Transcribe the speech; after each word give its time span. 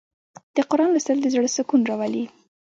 د 0.55 0.57
قرآن 0.69 0.89
لوستل 0.91 1.17
د 1.21 1.25
زړه 1.33 1.49
سکون 1.57 1.81
راولي. 1.89 2.23